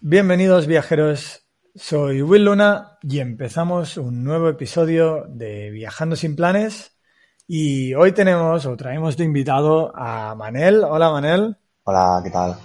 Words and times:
Bienvenidos 0.00 0.66
viajeros, 0.68 1.48
soy 1.74 2.22
Will 2.22 2.44
Luna 2.44 2.96
y 3.02 3.18
empezamos 3.18 3.96
un 3.96 4.22
nuevo 4.22 4.48
episodio 4.48 5.24
de 5.28 5.70
Viajando 5.70 6.14
sin 6.14 6.36
planes 6.36 6.95
y 7.46 7.94
hoy 7.94 8.12
tenemos 8.12 8.66
o 8.66 8.76
traemos 8.76 9.16
de 9.16 9.24
invitado 9.24 9.92
a 9.94 10.34
Manel. 10.34 10.82
Hola 10.84 11.10
Manel. 11.10 11.56
Hola, 11.84 12.20
¿qué 12.24 12.30
tal? 12.30 12.56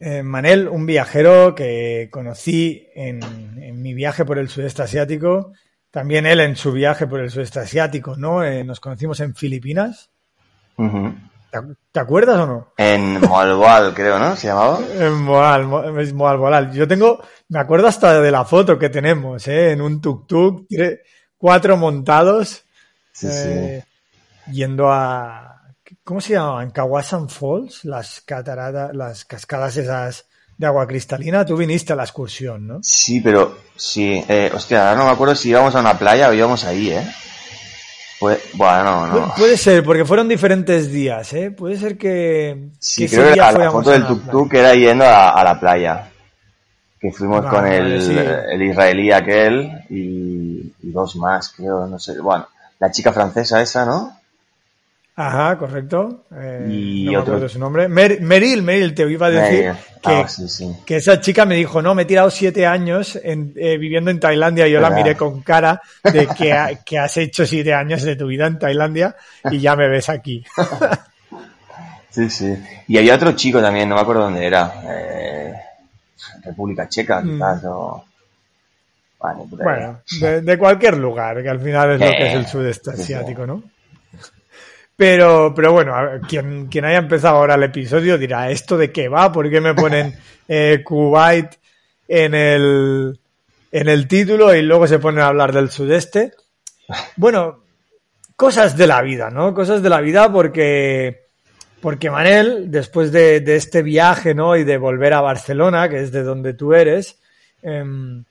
Eh, 0.00 0.22
Manel, 0.22 0.66
un 0.68 0.86
viajero 0.86 1.54
que 1.54 2.08
conocí 2.10 2.88
en, 2.94 3.22
en 3.62 3.82
mi 3.82 3.94
viaje 3.94 4.24
por 4.24 4.38
el 4.38 4.48
sudeste 4.48 4.82
asiático, 4.82 5.52
también 5.90 6.26
él 6.26 6.40
en 6.40 6.56
su 6.56 6.72
viaje 6.72 7.06
por 7.06 7.20
el 7.20 7.30
sudeste 7.30 7.60
asiático, 7.60 8.16
¿no? 8.16 8.42
Eh, 8.42 8.64
nos 8.64 8.80
conocimos 8.80 9.20
en 9.20 9.34
Filipinas. 9.34 10.10
¿Te, 10.76 11.58
ac- 11.58 11.76
te 11.92 12.00
acuerdas 12.00 12.38
o 12.38 12.46
no? 12.46 12.68
En 12.78 13.20
Moalboal, 13.20 13.92
creo, 13.92 14.18
¿no? 14.18 14.34
¿Se 14.36 14.46
llamaba? 14.46 14.78
En 14.98 15.12
Moal, 15.22 15.66
Mo- 15.66 15.98
es 16.00 16.12
Moal, 16.14 16.38
Moal. 16.38 16.72
Yo 16.72 16.88
tengo, 16.88 17.22
me 17.48 17.58
acuerdo 17.60 17.86
hasta 17.88 18.20
de 18.20 18.30
la 18.30 18.44
foto 18.46 18.78
que 18.78 18.88
tenemos, 18.88 19.46
¿eh? 19.48 19.72
En 19.72 19.82
un 19.82 20.00
tuk-tuk, 20.00 20.66
cuatro 21.36 21.76
montados, 21.76 22.64
Sí, 23.12 23.26
eh, 23.30 23.84
yendo 24.50 24.90
a, 24.90 25.62
¿cómo 26.04 26.20
se 26.20 26.34
llamaban? 26.34 26.70
Kawasan 26.70 27.28
Falls, 27.28 27.84
las 27.84 28.20
cataratas, 28.22 28.94
las 28.94 29.24
cascadas 29.24 29.76
esas 29.76 30.26
de 30.56 30.66
agua 30.66 30.86
cristalina. 30.86 31.44
Tú 31.44 31.56
viniste 31.56 31.92
a 31.92 31.96
la 31.96 32.04
excursión, 32.04 32.66
¿no? 32.66 32.78
sí. 32.82 33.10
Sí, 33.14 33.20
pero 33.20 33.56
sí. 33.76 34.24
Eh, 34.28 34.50
hostia, 34.54 34.88
ahora 34.90 35.00
no 35.00 35.06
me 35.06 35.12
acuerdo 35.12 35.34
si 35.34 35.48
íbamos 35.50 35.74
a 35.74 35.80
una 35.80 35.98
playa 35.98 36.28
o 36.28 36.32
íbamos 36.34 36.64
ahí, 36.64 36.90
¿eh? 36.90 37.06
Pues, 38.20 38.38
bueno, 38.52 39.06
no, 39.06 39.14
Pu- 39.14 39.20
no. 39.28 39.34
Puede 39.34 39.56
ser, 39.56 39.82
porque 39.82 40.04
fueron 40.04 40.28
diferentes 40.28 40.92
días, 40.92 41.32
¿eh? 41.32 41.50
Puede 41.50 41.78
ser 41.78 41.96
que, 41.96 42.68
Sí, 42.78 43.02
que 43.02 43.04
ese 43.06 43.16
creo 43.16 43.28
que 43.28 43.32
día 43.34 43.52
la, 43.52 43.70
foto 43.70 43.90
del 43.90 44.04
tuk-tuk 44.04 44.54
era 44.54 44.74
yendo 44.74 45.04
a, 45.06 45.30
a 45.30 45.42
la 45.44 45.58
playa. 45.58 46.06
Que 47.00 47.10
fuimos 47.12 47.42
Vale, 47.42 47.56
con 47.56 47.66
el, 47.66 48.02
sí. 48.02 48.14
el 48.14 48.62
israelí 48.62 49.10
aquel 49.10 49.70
y, 49.88 50.70
y 50.82 50.90
dos 50.92 51.16
más, 51.16 51.48
creo, 51.48 51.86
no 51.86 51.98
sé. 51.98 52.20
Bueno, 52.20 52.46
la 52.80 52.90
chica 52.90 53.12
francesa 53.12 53.62
esa, 53.62 53.84
¿no? 53.86 54.16
Ajá, 55.16 55.58
correcto. 55.58 56.24
Eh, 56.34 56.66
Y 56.70 57.04
no 57.04 57.12
me 57.12 57.18
otro- 57.18 57.32
acuerdo 57.34 57.48
su 57.50 57.58
nombre. 57.58 57.88
Mer- 57.88 58.22
Meril, 58.22 58.62
Meril, 58.62 58.94
te 58.94 59.02
iba 59.10 59.26
a 59.26 59.30
decir 59.30 59.72
que, 60.02 60.10
ah, 60.10 60.26
sí, 60.26 60.48
sí. 60.48 60.74
que 60.86 60.96
esa 60.96 61.20
chica 61.20 61.44
me 61.44 61.56
dijo, 61.56 61.82
no, 61.82 61.94
me 61.94 62.02
he 62.02 62.06
tirado 62.06 62.30
siete 62.30 62.66
años 62.66 63.18
en- 63.22 63.52
eh, 63.56 63.76
viviendo 63.76 64.10
en 64.10 64.18
Tailandia 64.18 64.66
y 64.66 64.72
yo 64.72 64.80
la 64.80 64.88
miré 64.90 65.16
con 65.16 65.42
cara 65.42 65.82
de 66.04 66.26
que, 66.26 66.52
ha- 66.54 66.74
que 66.82 66.98
has 66.98 67.14
hecho 67.18 67.44
siete 67.44 67.74
años 67.74 68.02
de 68.02 68.16
tu 68.16 68.26
vida 68.28 68.46
en 68.46 68.58
Tailandia 68.58 69.14
y 69.50 69.60
ya 69.60 69.76
me 69.76 69.88
ves 69.88 70.08
aquí. 70.08 70.42
Sí, 72.12 72.28
sí. 72.28 72.56
Y 72.88 72.98
había 72.98 73.14
otro 73.14 73.30
chico 73.36 73.60
también, 73.62 73.88
no 73.88 73.94
me 73.94 74.00
acuerdo 74.00 74.22
dónde 74.22 74.44
era. 74.44 74.82
Eh, 74.84 75.54
República 76.42 76.88
Checa, 76.88 77.20
Mm. 77.20 77.34
quizás, 77.34 77.64
o... 77.66 78.04
Vale. 79.20 79.40
Bueno, 79.50 80.00
de, 80.20 80.40
de 80.40 80.58
cualquier 80.58 80.96
lugar, 80.96 81.42
que 81.42 81.48
al 81.48 81.60
final 81.60 81.92
es 81.92 82.00
lo 82.00 82.06
que 82.06 82.28
es 82.28 82.34
el 82.34 82.44
Eh, 82.44 82.48
sudeste 82.48 82.90
asiático, 82.90 83.46
¿no? 83.46 83.62
Pero, 84.96 85.52
pero 85.54 85.72
bueno, 85.72 85.94
ver, 85.94 86.20
quien, 86.22 86.66
quien 86.68 86.84
haya 86.84 86.98
empezado 86.98 87.36
ahora 87.36 87.54
el 87.54 87.62
episodio 87.62 88.18
dirá, 88.18 88.50
¿esto 88.50 88.76
de 88.76 88.92
qué 88.92 89.08
va? 89.08 89.32
¿Por 89.32 89.48
qué 89.50 89.60
me 89.60 89.74
ponen 89.74 90.14
eh, 90.48 90.82
Kuwait 90.84 91.54
en 92.08 92.34
el, 92.34 93.18
en 93.72 93.88
el 93.88 94.08
título 94.08 94.54
y 94.54 94.62
luego 94.62 94.86
se 94.86 94.98
ponen 94.98 95.20
a 95.20 95.28
hablar 95.28 95.52
del 95.52 95.70
sudeste? 95.70 96.32
Bueno, 97.16 97.60
cosas 98.36 98.76
de 98.76 98.86
la 98.86 99.00
vida, 99.00 99.30
¿no? 99.30 99.54
Cosas 99.54 99.82
de 99.82 99.88
la 99.88 100.00
vida 100.00 100.30
porque, 100.32 101.22
porque 101.80 102.10
Manel, 102.10 102.70
después 102.70 103.12
de, 103.12 103.40
de 103.40 103.56
este 103.56 103.82
viaje, 103.82 104.34
¿no? 104.34 104.56
Y 104.56 104.64
de 104.64 104.76
volver 104.76 105.14
a 105.14 105.20
Barcelona, 105.22 105.88
que 105.88 106.00
es 106.00 106.12
de 106.12 106.22
donde 106.22 106.52
tú 106.54 106.74
eres, 106.74 107.18
em, 107.62 108.24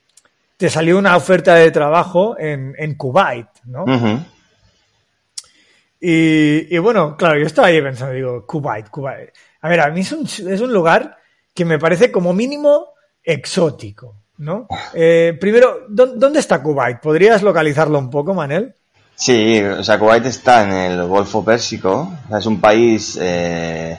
te 0.60 0.68
salió 0.68 0.98
una 0.98 1.16
oferta 1.16 1.54
de 1.54 1.70
trabajo 1.70 2.38
en, 2.38 2.74
en 2.76 2.94
Kuwait, 2.94 3.46
¿no? 3.64 3.86
Y, 5.98 6.74
y 6.74 6.78
bueno, 6.78 7.16
claro, 7.16 7.38
yo 7.38 7.46
estaba 7.46 7.68
ahí 7.68 7.80
pensando, 7.80 8.12
digo, 8.14 8.46
Kuwait, 8.46 8.90
Kuwait. 8.90 9.30
A 9.62 9.68
ver, 9.70 9.80
a 9.80 9.90
mí 9.90 10.00
es 10.00 10.12
un, 10.12 10.24
es 10.26 10.60
un 10.60 10.70
lugar 10.72 11.16
que 11.54 11.64
me 11.64 11.78
parece 11.78 12.12
como 12.12 12.34
mínimo 12.34 12.88
exótico, 13.24 14.16
¿no? 14.36 14.66
Eh, 14.92 15.34
primero, 15.40 15.86
¿dó- 15.88 16.12
¿dónde 16.14 16.40
está 16.40 16.62
Kuwait? 16.62 17.00
¿Podrías 17.00 17.42
localizarlo 17.42 17.98
un 17.98 18.10
poco, 18.10 18.34
Manel? 18.34 18.74
Sí, 19.14 19.62
o 19.62 19.82
sea, 19.82 19.98
Kuwait 19.98 20.26
está 20.26 20.64
en 20.64 20.72
el 20.92 21.06
Golfo 21.06 21.42
Pérsico. 21.42 22.10
O 22.26 22.28
sea, 22.28 22.38
es 22.38 22.46
un 22.46 22.60
país 22.60 23.18
eh, 23.18 23.98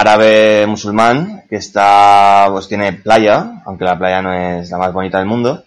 árabe 0.00 0.66
musulmán 0.66 1.44
que 1.48 1.56
está, 1.56 2.46
pues 2.50 2.68
tiene 2.68 2.92
playa, 2.92 3.62
aunque 3.64 3.84
la 3.84 3.98
playa 3.98 4.22
no 4.22 4.32
es 4.32 4.70
la 4.70 4.78
más 4.78 4.92
bonita 4.92 5.18
del 5.18 5.26
mundo. 5.26 5.64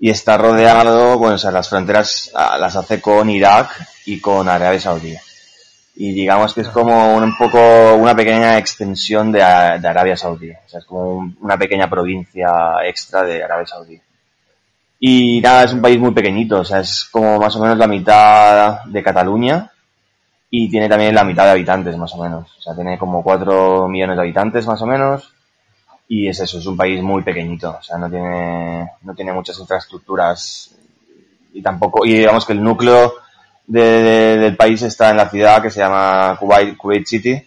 Y 0.00 0.10
está 0.10 0.36
rodeado, 0.38 1.18
bueno, 1.18 1.38
sea, 1.38 1.50
las 1.50 1.68
fronteras 1.68 2.30
ah, 2.34 2.56
las 2.58 2.76
hace 2.76 3.00
con 3.00 3.28
Irak 3.30 3.70
y 4.06 4.20
con 4.20 4.48
Arabia 4.48 4.78
Saudí. 4.80 5.14
Y 5.96 6.12
digamos 6.12 6.54
que 6.54 6.60
es 6.60 6.68
como 6.68 7.14
un, 7.16 7.36
poco 7.36 7.94
una 7.96 8.14
pequeña 8.14 8.56
extensión 8.58 9.32
de, 9.32 9.40
de 9.40 9.88
Arabia 9.88 10.16
Saudí. 10.16 10.50
O 10.52 10.68
sea, 10.68 10.78
es 10.78 10.84
como 10.86 11.16
un- 11.16 11.36
una 11.40 11.56
pequeña 11.58 11.90
provincia 11.90 12.48
extra 12.84 13.24
de 13.24 13.42
Arabia 13.42 13.66
Saudí. 13.66 14.00
Y 15.00 15.40
nada, 15.40 15.64
es 15.64 15.72
un 15.72 15.82
país 15.82 15.98
muy 15.98 16.10
pequeñito, 16.12 16.60
o 16.60 16.64
sea, 16.64 16.80
es 16.80 17.04
como 17.10 17.38
más 17.38 17.54
o 17.54 17.60
menos 17.60 17.78
la 17.78 17.86
mitad 17.86 18.82
de 18.84 19.02
Cataluña 19.02 19.70
y 20.50 20.70
tiene 20.70 20.88
también 20.88 21.14
la 21.14 21.24
mitad 21.24 21.44
de 21.44 21.50
habitantes, 21.52 21.96
más 21.96 22.12
o 22.14 22.22
menos. 22.22 22.48
O 22.58 22.60
sea, 22.62 22.74
tiene 22.74 22.98
como 22.98 23.22
4 23.22 23.88
millones 23.88 24.16
de 24.16 24.22
habitantes, 24.22 24.66
más 24.66 24.80
o 24.82 24.86
menos. 24.86 25.32
Y 26.08 26.28
es 26.28 26.40
eso, 26.40 26.58
es 26.58 26.66
un 26.66 26.76
país 26.76 27.02
muy 27.02 27.22
pequeñito, 27.22 27.76
o 27.78 27.82
sea, 27.82 27.98
no 27.98 28.08
tiene, 28.10 28.90
no 29.02 29.14
tiene 29.14 29.32
muchas 29.32 29.58
infraestructuras 29.58 30.74
y 31.52 31.62
tampoco, 31.62 32.06
y 32.06 32.14
digamos 32.14 32.46
que 32.46 32.52
el 32.54 32.62
núcleo 32.62 33.14
de- 33.66 34.02
de- 34.02 34.38
del 34.38 34.56
país 34.56 34.80
está 34.82 35.10
en 35.10 35.18
la 35.18 35.28
ciudad 35.28 35.60
que 35.62 35.70
se 35.70 35.80
llama 35.80 36.36
Kuwait, 36.38 36.76
Kuwait 36.78 37.06
City 37.06 37.42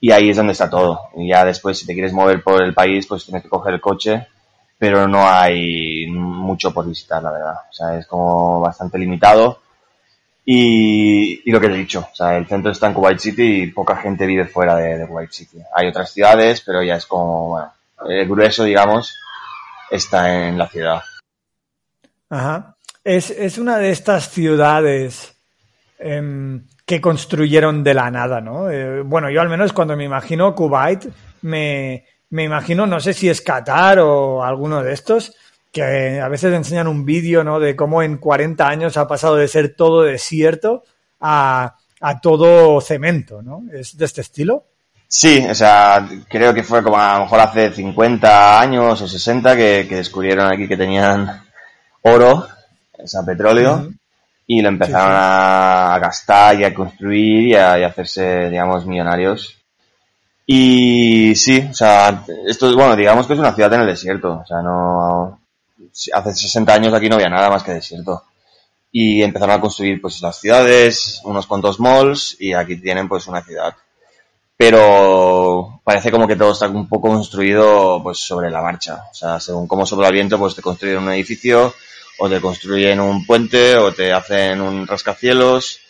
y 0.00 0.10
ahí 0.12 0.30
es 0.30 0.36
donde 0.36 0.52
está 0.52 0.68
todo. 0.70 1.10
Y 1.16 1.28
ya 1.28 1.44
después, 1.44 1.78
si 1.78 1.86
te 1.86 1.94
quieres 1.94 2.12
mover 2.12 2.42
por 2.42 2.62
el 2.62 2.74
país, 2.74 3.06
pues 3.06 3.24
tienes 3.24 3.42
que 3.42 3.48
coger 3.48 3.74
el 3.74 3.80
coche, 3.80 4.26
pero 4.78 5.06
no 5.06 5.28
hay 5.28 6.06
mucho 6.08 6.72
por 6.72 6.86
visitar, 6.88 7.22
la 7.22 7.30
verdad. 7.32 7.54
O 7.70 7.72
sea, 7.72 7.96
es 7.96 8.06
como 8.06 8.60
bastante 8.60 8.98
limitado. 8.98 9.60
Y, 10.44 11.50
lo 11.50 11.60
que 11.60 11.68
te 11.68 11.74
he 11.74 11.78
dicho, 11.78 12.08
o 12.12 12.14
sea, 12.14 12.36
el 12.36 12.46
centro 12.46 12.72
está 12.72 12.86
en 12.86 12.94
Kuwait 12.94 13.18
City 13.18 13.62
y 13.62 13.66
poca 13.68 13.96
gente 13.96 14.26
vive 14.26 14.46
fuera 14.46 14.76
de, 14.76 14.98
de 14.98 15.06
Kuwait 15.06 15.30
City. 15.30 15.58
Hay 15.74 15.88
otras 15.88 16.12
ciudades, 16.12 16.62
pero 16.64 16.82
ya 16.82 16.96
es 16.96 17.06
como, 17.06 17.48
bueno, 17.48 17.72
el 18.08 18.26
grueso, 18.28 18.64
digamos, 18.64 19.14
está 19.90 20.48
en 20.48 20.56
la 20.56 20.68
ciudad. 20.68 21.02
Ajá. 22.30 22.76
Es, 23.02 23.30
es 23.30 23.58
una 23.58 23.78
de 23.78 23.90
estas 23.90 24.30
ciudades 24.30 25.34
em, 25.98 26.66
que 26.84 27.00
construyeron 27.00 27.82
de 27.82 27.94
la 27.94 28.10
nada, 28.10 28.40
¿no? 28.40 28.70
Eh, 28.70 29.02
bueno, 29.02 29.30
yo 29.30 29.40
al 29.40 29.48
menos 29.48 29.72
cuando 29.72 29.96
me 29.96 30.04
imagino 30.04 30.54
Kuwait, 30.54 31.06
me, 31.42 32.04
me 32.30 32.44
imagino, 32.44 32.86
no 32.86 33.00
sé 33.00 33.12
si 33.12 33.28
es 33.28 33.40
Qatar 33.40 33.98
o 34.00 34.42
alguno 34.44 34.82
de 34.82 34.92
estos, 34.92 35.34
que 35.72 36.20
a 36.20 36.28
veces 36.28 36.52
enseñan 36.52 36.88
un 36.88 37.04
vídeo, 37.04 37.44
¿no? 37.44 37.60
De 37.60 37.76
cómo 37.76 38.02
en 38.02 38.18
40 38.18 38.66
años 38.66 38.96
ha 38.96 39.06
pasado 39.06 39.36
de 39.36 39.48
ser 39.48 39.74
todo 39.74 40.02
desierto 40.02 40.82
a, 41.20 41.76
a 42.00 42.20
todo 42.20 42.80
cemento, 42.80 43.42
¿no? 43.42 43.62
¿Es 43.72 43.96
de 43.96 44.04
este 44.04 44.22
estilo? 44.22 44.64
Sí, 45.06 45.44
o 45.48 45.54
sea, 45.54 46.08
creo 46.28 46.54
que 46.54 46.62
fue 46.62 46.84
como 46.84 46.96
a 46.96 47.18
lo 47.18 47.24
mejor 47.24 47.40
hace 47.40 47.72
50 47.72 48.60
años 48.60 49.02
o 49.02 49.08
60 49.08 49.56
que, 49.56 49.86
que 49.88 49.96
descubrieron 49.96 50.52
aquí 50.52 50.68
que 50.68 50.76
tenían 50.76 51.42
oro, 52.02 52.46
o 52.96 53.06
sea, 53.06 53.22
petróleo, 53.22 53.90
y 54.46 54.62
lo 54.62 54.68
empezaron 54.68 55.10
Sí, 55.10 55.14
sí. 55.14 55.94
A, 55.94 55.98
gastar 56.00 56.60
y 56.60 56.64
a 56.64 56.72
construir 56.72 57.48
y 57.48 57.54
a, 57.54 57.78
y 57.78 57.82
a 57.82 57.88
hacerse, 57.88 58.48
digamos, 58.50 58.86
millonarios. 58.86 59.56
Y 60.46 61.34
sí, 61.34 61.66
o 61.68 61.74
sea, 61.74 62.24
esto 62.46 62.68
es, 62.68 62.74
bueno, 62.76 62.94
digamos 62.94 63.26
que 63.26 63.32
es 63.32 63.38
una 63.38 63.52
ciudad 63.52 63.72
en 63.74 63.80
el 63.80 63.86
desierto, 63.88 64.40
o 64.42 64.46
sea, 64.46 64.62
no, 64.62 65.39
hace 66.12 66.34
60 66.34 66.72
años 66.72 66.94
aquí 66.94 67.08
no 67.08 67.16
había 67.16 67.28
nada 67.28 67.50
más 67.50 67.62
que 67.62 67.72
desierto. 67.72 68.24
Y 68.92 69.22
empezaron 69.22 69.54
a 69.56 69.60
construir 69.60 70.00
pues 70.00 70.20
las 70.20 70.40
ciudades, 70.40 71.20
unos 71.24 71.46
cuantos 71.46 71.78
malls, 71.78 72.36
y 72.40 72.52
aquí 72.52 72.76
tienen 72.76 73.08
pues 73.08 73.26
una 73.28 73.42
ciudad 73.42 73.74
pero 74.60 75.80
parece 75.82 76.10
como 76.10 76.28
que 76.28 76.36
todo 76.36 76.52
está 76.52 76.68
un 76.68 76.86
poco 76.86 77.08
construido 77.08 78.02
pues 78.02 78.18
sobre 78.18 78.50
la 78.50 78.60
marcha. 78.60 79.04
O 79.10 79.14
sea, 79.14 79.40
según 79.40 79.66
cómo 79.66 79.86
sopla 79.86 80.08
el 80.08 80.12
viento, 80.12 80.38
pues 80.38 80.54
te 80.54 80.60
construyen 80.60 80.98
un 80.98 81.10
edificio, 81.12 81.72
o 82.18 82.28
te 82.28 82.42
construyen 82.42 83.00
un 83.00 83.24
puente, 83.24 83.78
o 83.78 83.90
te 83.94 84.12
hacen 84.12 84.60
un 84.60 84.86
rascacielos, 84.86 85.80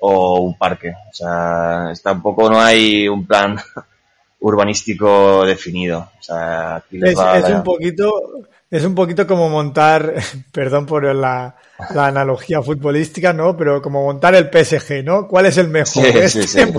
o 0.00 0.42
un 0.42 0.58
parque. 0.58 0.90
O 0.90 1.14
sea, 1.14 1.90
está 1.90 2.12
un 2.12 2.20
poco, 2.20 2.50
no 2.50 2.60
hay 2.60 3.08
un 3.08 3.26
plan 3.26 3.58
urbanístico 4.40 5.44
definido. 5.44 6.10
O 6.18 6.22
sea, 6.22 6.76
aquí 6.76 6.98
les 6.98 7.10
Es, 7.12 7.18
va 7.18 7.36
es 7.36 7.42
la- 7.42 7.56
un 7.56 7.62
poquito, 7.62 8.12
es 8.70 8.84
un 8.84 8.94
poquito 8.94 9.26
como 9.26 9.48
montar, 9.48 10.14
perdón 10.52 10.86
por 10.86 11.04
la, 11.14 11.56
la 11.94 12.06
analogía 12.06 12.62
futbolística, 12.62 13.32
¿no? 13.32 13.56
Pero 13.56 13.80
como 13.82 14.04
montar 14.04 14.34
el 14.34 14.50
PSG, 14.50 15.04
¿no? 15.04 15.26
¿Cuál 15.26 15.46
es 15.46 15.56
el 15.58 15.68
mejor? 15.68 16.02
Sí, 16.04 16.18
Este, 16.18 16.42
sí, 16.46 16.46
sí. 16.46 16.72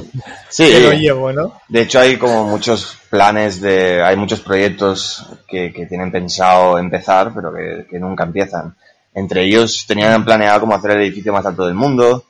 Sí, 0.50 0.72
que 0.72 0.80
lo 0.80 0.92
llevo, 0.94 1.32
¿no? 1.34 1.54
De 1.68 1.82
hecho, 1.82 2.00
hay 2.00 2.18
como 2.18 2.46
muchos 2.46 2.98
planes 3.10 3.62
de, 3.62 4.02
hay 4.04 4.16
muchos 4.16 4.40
proyectos 4.42 5.26
que, 5.48 5.72
que 5.74 5.86
tienen 5.86 6.12
pensado 6.12 6.78
empezar, 6.78 7.32
pero 7.34 7.54
que, 7.54 7.86
que 7.90 8.00
nunca 8.00 8.24
empiezan. 8.24 8.76
Entre 9.14 9.44
ellos 9.44 9.86
tenían 9.88 10.24
planeado 10.24 10.62
como 10.62 10.76
hacer 10.76 10.92
el 10.92 11.02
edificio 11.02 11.34
más 11.34 11.46
alto 11.46 11.66
del 11.66 11.74
mundo, 11.76 12.24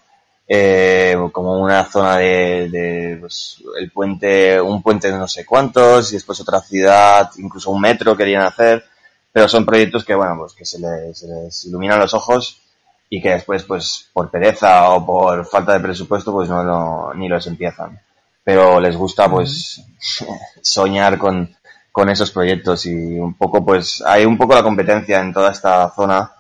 eh, 0.49 1.15
como 1.31 1.59
una 1.59 1.85
zona 1.85 2.17
de, 2.17 2.69
de, 2.69 3.17
pues, 3.21 3.63
el 3.79 3.91
puente, 3.91 4.59
un 4.59 4.81
puente 4.81 5.11
de 5.11 5.17
no 5.17 5.27
sé 5.27 5.45
cuántos, 5.45 6.11
y 6.11 6.15
después 6.15 6.41
otra 6.41 6.59
ciudad, 6.61 7.29
incluso 7.37 7.71
un 7.71 7.81
metro 7.81 8.17
querían 8.17 8.41
hacer, 8.43 8.83
pero 9.31 9.47
son 9.47 9.65
proyectos 9.65 10.03
que, 10.03 10.15
bueno, 10.15 10.35
pues 10.39 10.53
que 10.53 10.65
se 10.65 10.79
les, 10.79 11.19
se 11.19 11.27
les 11.27 11.65
iluminan 11.65 11.99
los 11.99 12.13
ojos 12.15 12.61
y 13.09 13.21
que 13.21 13.29
después, 13.31 13.63
pues, 13.63 14.09
por 14.13 14.29
pereza 14.31 14.89
o 14.91 15.05
por 15.05 15.45
falta 15.45 15.73
de 15.73 15.79
presupuesto, 15.81 16.31
pues 16.33 16.49
no 16.49 16.63
lo, 16.63 17.13
ni 17.13 17.27
los 17.29 17.45
empiezan. 17.47 17.99
Pero 18.43 18.79
les 18.79 18.95
gusta 18.95 19.29
pues 19.29 19.81
soñar 20.61 21.17
con, 21.19 21.55
con 21.91 22.09
esos 22.09 22.31
proyectos 22.31 22.85
y 22.85 23.19
un 23.19 23.33
poco 23.35 23.63
pues 23.65 24.01
hay 24.05 24.25
un 24.25 24.37
poco 24.37 24.55
la 24.55 24.63
competencia 24.63 25.19
en 25.21 25.33
toda 25.33 25.51
esta 25.51 25.89
zona 25.95 26.31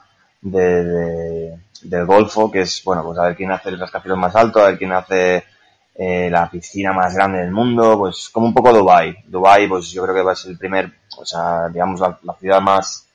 de, 0.41 0.83
de- 0.83 1.38
del 1.83 2.05
Golfo 2.05 2.51
que 2.51 2.61
es 2.61 2.83
bueno 2.83 3.03
pues 3.03 3.17
a 3.19 3.23
ver 3.23 3.35
quién 3.35 3.51
hace 3.51 3.69
el 3.69 3.79
rascacielos 3.79 4.17
más 4.17 4.35
alto, 4.35 4.59
a 4.59 4.67
ver 4.69 4.77
quién 4.77 4.91
hace 4.91 5.43
eh, 5.95 6.29
la 6.31 6.49
piscina 6.49 6.93
más 6.93 7.13
grande 7.13 7.39
del 7.39 7.51
mundo, 7.51 7.97
pues 7.97 8.29
como 8.29 8.47
un 8.47 8.53
poco 8.53 8.73
Dubai. 8.73 9.15
Dubai 9.25 9.67
pues 9.67 9.91
yo 9.91 10.03
creo 10.03 10.15
que 10.15 10.21
va 10.21 10.31
a 10.33 10.35
ser 10.35 10.51
el 10.51 10.57
primer, 10.57 10.91
o 11.17 11.25
sea 11.25 11.69
digamos 11.69 11.99
la, 11.99 12.17
la 12.23 12.33
ciudad 12.35 12.61
más 12.61 13.05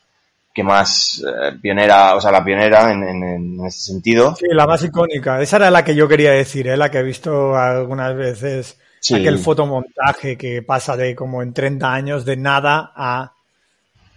que 0.52 0.62
más 0.62 1.22
eh, 1.26 1.56
pionera, 1.60 2.14
o 2.14 2.20
sea 2.20 2.30
la 2.30 2.44
pionera 2.44 2.92
en, 2.92 3.02
en, 3.02 3.24
en 3.24 3.66
ese 3.66 3.92
sentido. 3.92 4.36
Sí, 4.36 4.46
la 4.50 4.66
más 4.66 4.84
icónica. 4.84 5.40
Esa 5.42 5.56
era 5.56 5.70
la 5.70 5.84
que 5.84 5.96
yo 5.96 6.06
quería 6.06 6.30
decir, 6.30 6.68
¿eh? 6.68 6.76
la 6.76 6.90
que 6.90 6.98
he 6.98 7.02
visto 7.02 7.56
algunas 7.56 8.14
veces. 8.14 8.78
Sí. 9.00 9.16
Aquel 9.16 9.38
fotomontaje 9.38 10.38
que 10.38 10.62
pasa 10.62 10.96
de 10.96 11.14
como 11.14 11.42
en 11.42 11.52
30 11.52 11.92
años 11.92 12.24
de 12.24 12.36
nada 12.36 12.92
a 12.96 13.34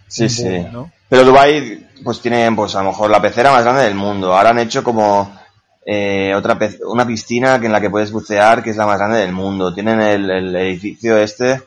Sí, 0.08 0.28
sí. 0.28 0.66
¿no? 0.72 0.90
Pero 1.08 1.24
Dubai 1.24 1.86
pues 2.04 2.20
tiene 2.20 2.50
pues 2.52 2.74
a 2.74 2.82
lo 2.82 2.90
mejor 2.90 3.10
la 3.10 3.20
pecera 3.20 3.50
más 3.50 3.64
grande 3.64 3.84
del 3.84 3.94
mundo. 3.94 4.34
Ahora 4.34 4.50
han 4.50 4.58
hecho 4.58 4.84
como 4.84 5.36
eh, 5.84 6.34
otra 6.34 6.58
una 6.86 7.06
piscina 7.06 7.58
que 7.58 7.66
en 7.66 7.72
la 7.72 7.80
que 7.80 7.90
puedes 7.90 8.12
bucear 8.12 8.62
que 8.62 8.70
es 8.70 8.76
la 8.76 8.86
más 8.86 8.98
grande 8.98 9.18
del 9.18 9.32
mundo. 9.32 9.72
Tienen 9.74 10.00
el, 10.00 10.30
el 10.30 10.56
edificio 10.56 11.16
este, 11.18 11.62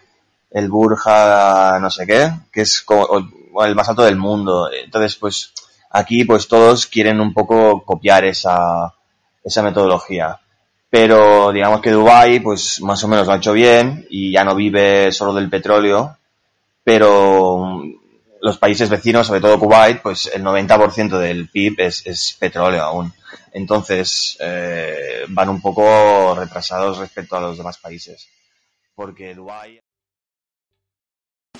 el 0.51 0.69
Burja 0.69 1.79
no 1.79 1.89
sé 1.89 2.05
qué, 2.05 2.31
que 2.51 2.61
es 2.61 2.81
como 2.81 3.65
el 3.65 3.75
más 3.75 3.89
alto 3.89 4.03
del 4.03 4.17
mundo. 4.17 4.69
Entonces 4.71 5.15
pues 5.15 5.53
aquí 5.89 6.23
pues 6.23 6.47
todos 6.47 6.85
quieren 6.87 7.19
un 7.19 7.33
poco 7.33 7.83
copiar 7.83 8.25
esa, 8.25 8.93
esa 9.43 9.63
metodología. 9.63 10.39
Pero 10.89 11.51
digamos 11.51 11.81
que 11.81 11.91
Dubai 11.91 12.41
pues 12.41 12.81
más 12.81 13.03
o 13.03 13.07
menos 13.07 13.25
lo 13.25 13.33
ha 13.33 13.37
hecho 13.37 13.53
bien 13.53 14.05
y 14.09 14.31
ya 14.31 14.43
no 14.43 14.55
vive 14.55 15.11
solo 15.11 15.33
del 15.33 15.49
petróleo, 15.49 16.17
pero 16.83 17.81
los 18.41 18.57
países 18.57 18.89
vecinos, 18.89 19.27
sobre 19.27 19.39
todo 19.39 19.59
Kuwait, 19.59 20.01
pues 20.01 20.29
el 20.33 20.43
90% 20.43 21.17
del 21.19 21.47
PIB 21.49 21.75
es, 21.77 22.35
petróleo 22.39 22.83
aún. 22.83 23.13
Entonces 23.53 24.37
eh, 24.39 25.25
van 25.29 25.49
un 25.49 25.61
poco 25.61 26.35
retrasados 26.35 26.97
respecto 26.97 27.37
a 27.37 27.41
los 27.41 27.57
demás 27.57 27.77
países. 27.77 28.27
Porque 28.95 29.35
Dubái... 29.35 29.79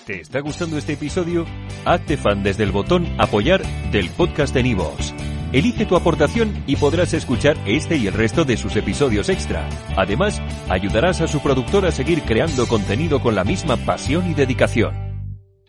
¿Te 0.06 0.22
está 0.22 0.40
gustando 0.40 0.78
este 0.78 0.94
episodio? 0.94 1.46
Hazte 1.86 2.18
fan 2.18 2.42
desde 2.42 2.64
el 2.64 2.72
botón 2.72 3.16
Apoyar 3.20 3.62
del 3.92 4.10
podcast 4.10 4.54
de 4.54 4.64
Nivos. 4.64 5.14
Elige 5.54 5.86
tu 5.86 5.96
aportación 5.96 6.64
y 6.66 6.78
podrás 6.78 7.14
escuchar 7.14 7.58
este 7.68 7.98
y 7.98 8.08
el 8.08 8.14
resto 8.14 8.44
de 8.44 8.58
sus 8.58 8.76
episodios 8.76 9.30
extra. 9.30 9.70
Además, 9.98 10.42
ayudarás 10.70 11.22
a 11.22 11.28
su 11.28 11.42
productor 11.42 11.86
a 11.86 11.92
seguir 11.92 12.24
creando 12.24 12.68
contenido 12.68 13.22
con 13.22 13.36
la 13.36 13.44
misma 13.44 13.78
pasión 13.78 14.32
y 14.32 14.34
dedicación. 14.34 15.11